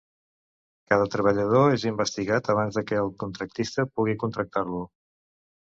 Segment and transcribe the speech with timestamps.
[0.93, 4.85] Cada treballador és investigat abans que el contractista pugui contractar-lo.